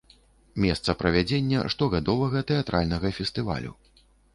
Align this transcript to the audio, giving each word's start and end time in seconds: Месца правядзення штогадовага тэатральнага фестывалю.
Месца 0.65 0.95
правядзення 1.01 1.59
штогадовага 1.75 2.45
тэатральнага 2.53 3.17
фестывалю. 3.23 3.81